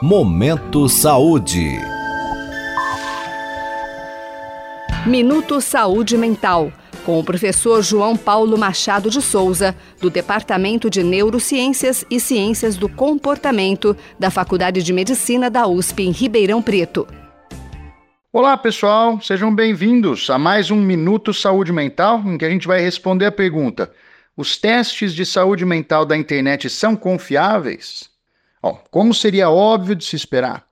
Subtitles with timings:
[0.00, 1.76] Momento Saúde.
[5.04, 6.72] Minuto Saúde Mental,
[7.04, 12.88] com o professor João Paulo Machado de Souza, do Departamento de Neurociências e Ciências do
[12.88, 17.04] Comportamento da Faculdade de Medicina da USP em Ribeirão Preto.
[18.32, 22.80] Olá, pessoal, sejam bem-vindos a mais um Minuto Saúde Mental, em que a gente vai
[22.80, 23.90] responder a pergunta:
[24.36, 28.16] os testes de saúde mental da internet são confiáveis?
[28.62, 30.66] Bom, como seria óbvio de se esperar,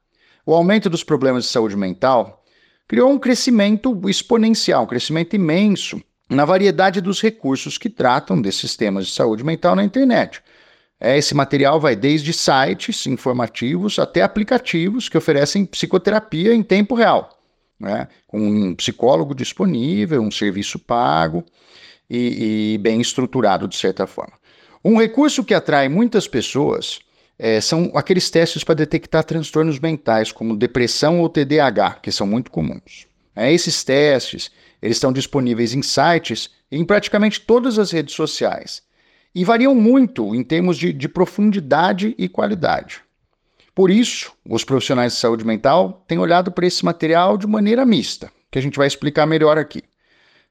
[0.45, 2.45] o aumento dos problemas de saúde mental
[2.89, 9.07] criou um crescimento exponencial, um crescimento imenso na variedade dos recursos que tratam desses temas
[9.07, 10.43] de saúde mental na internet.
[10.99, 17.39] É, esse material vai desde sites informativos até aplicativos que oferecem psicoterapia em tempo real,
[17.79, 18.09] né?
[18.27, 21.45] com um psicólogo disponível, um serviço pago
[22.09, 24.33] e, e bem estruturado de certa forma.
[24.83, 27.01] Um recurso que atrai muitas pessoas
[27.39, 32.51] é, são aqueles testes para detectar transtornos mentais, como depressão ou TDAH, que são muito
[32.51, 33.07] comuns.
[33.35, 38.83] É, esses testes eles estão disponíveis em sites em praticamente todas as redes sociais
[39.35, 43.03] e variam muito em termos de, de profundidade e qualidade.
[43.75, 48.33] Por isso, os profissionais de saúde mental têm olhado para esse material de maneira mista,
[48.51, 49.83] que a gente vai explicar melhor aqui.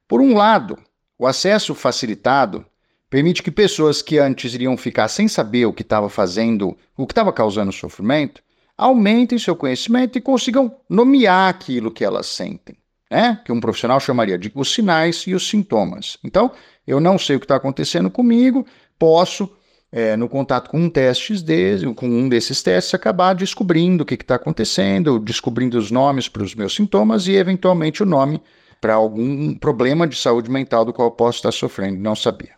[0.08, 0.78] Por um lado,
[1.18, 2.64] o acesso facilitado
[3.10, 7.12] permite que pessoas que antes iriam ficar sem saber o que estava fazendo, o que
[7.12, 8.42] estava causando sofrimento,
[8.78, 12.76] aumentem seu conhecimento e consigam nomear aquilo que elas sentem,
[13.10, 13.42] né?
[13.46, 16.18] Que um profissional chamaria de os sinais e os sintomas.
[16.24, 16.52] Então,
[16.86, 18.66] eu não sei o que está acontecendo comigo,
[19.00, 19.50] posso,
[19.92, 24.16] é, no contato com um teste desse, com um desses testes, acabar descobrindo o que
[24.16, 28.42] está acontecendo, descobrindo os nomes para os meus sintomas e, eventualmente, o nome
[28.82, 32.52] para algum problema de saúde mental do qual eu posso estar sofrendo, não sabia.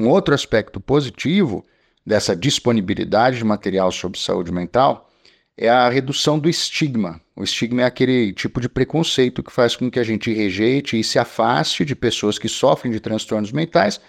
[0.00, 1.62] Um outro aspecto positivo
[2.06, 5.10] dessa disponibilidade de material sobre saúde mental
[5.58, 7.20] é a redução do estigma.
[7.36, 11.04] O estigma é aquele tipo de preconceito que faz com que a gente rejeite e
[11.04, 14.00] se afaste de pessoas que sofrem de transtornos mentais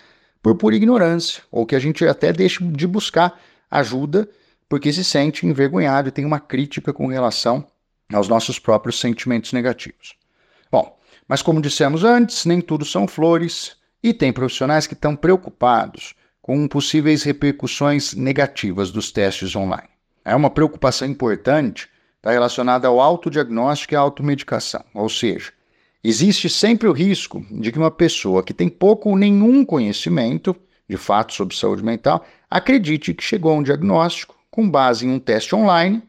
[0.41, 3.37] por pura ignorância, ou que a gente até deixe de buscar
[3.69, 4.29] ajuda
[4.69, 7.67] porque se sente envergonhado e tem uma crítica com relação
[8.13, 10.15] aos nossos próprios sentimentos negativos.
[10.71, 10.97] Bom,
[11.27, 16.67] mas como dissemos antes, nem tudo são flores e tem profissionais que estão preocupados com
[16.67, 19.89] possíveis repercussões negativas dos testes online.
[20.25, 25.51] É uma preocupação importante está relacionada ao autodiagnóstico e à automedicação, ou seja,
[26.03, 30.55] existe sempre o risco de que uma pessoa que tem pouco ou nenhum conhecimento,
[30.87, 35.19] de fato, sobre saúde mental, acredite que chegou a um diagnóstico com base em um
[35.19, 36.03] teste online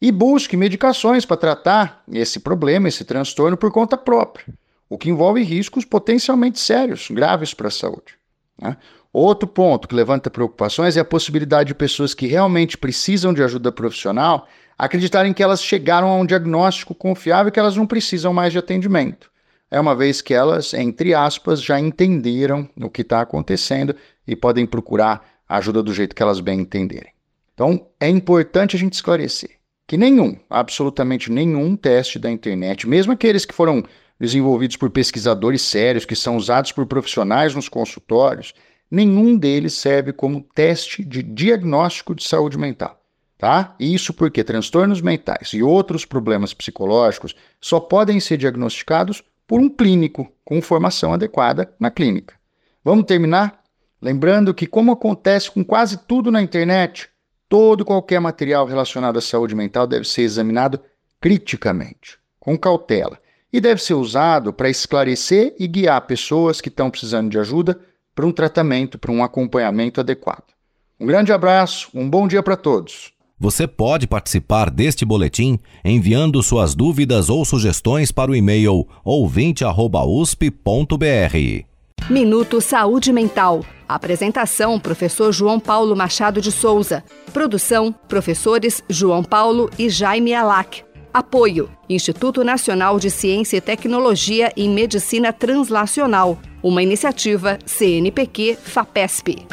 [0.00, 4.46] e busque medicações para tratar esse problema, esse transtorno por conta própria
[4.88, 8.14] o que envolve riscos potencialmente sérios, graves para a saúde.
[8.60, 8.76] Né?
[9.12, 13.72] Outro ponto que levanta preocupações é a possibilidade de pessoas que realmente precisam de ajuda
[13.72, 14.46] profissional
[14.78, 18.58] acreditarem que elas chegaram a um diagnóstico confiável e que elas não precisam mais de
[18.58, 19.30] atendimento.
[19.70, 24.66] É uma vez que elas, entre aspas, já entenderam o que está acontecendo e podem
[24.66, 27.12] procurar ajuda do jeito que elas bem entenderem.
[27.54, 33.44] Então, é importante a gente esclarecer que nenhum, absolutamente nenhum teste da internet, mesmo aqueles
[33.44, 33.84] que foram
[34.18, 38.54] desenvolvidos por pesquisadores sérios que são usados por profissionais nos consultórios,
[38.90, 43.00] nenhum deles serve como teste de diagnóstico de saúde mental.
[43.38, 43.74] Tá?
[43.78, 50.32] Isso porque transtornos mentais e outros problemas psicológicos só podem ser diagnosticados por um clínico
[50.42, 52.34] com formação adequada na clínica.
[52.82, 53.62] Vamos terminar?
[54.00, 57.08] Lembrando que, como acontece com quase tudo na internet,
[57.48, 60.80] todo qualquer material relacionado à saúde mental deve ser examinado
[61.20, 63.18] criticamente, com cautela,
[63.56, 67.80] e deve ser usado para esclarecer e guiar pessoas que estão precisando de ajuda
[68.14, 70.52] para um tratamento, para um acompanhamento adequado.
[71.00, 73.12] Um grande abraço, um bom dia para todos.
[73.38, 81.64] Você pode participar deste boletim enviando suas dúvidas ou sugestões para o e-mail ouvinte@usp.br.
[82.10, 83.64] Minuto Saúde Mental.
[83.88, 87.02] Apresentação: Professor João Paulo Machado de Souza.
[87.32, 90.84] Produção: Professores João Paulo e Jaime Alac.
[91.16, 99.46] Apoio: Instituto Nacional de Ciência e Tecnologia em Medicina Translacional, uma iniciativa CNPq-FAPESP.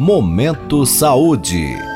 [0.00, 1.87] Momento Saúde.